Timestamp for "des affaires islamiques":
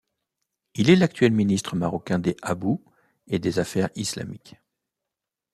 3.37-4.55